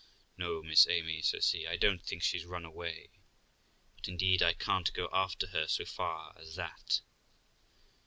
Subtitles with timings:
[0.35, 3.11] 'No, Mrs Amy', says he, 'I don't think she's run away;
[3.97, 7.01] but, indeed, I can't go after her so far as that.'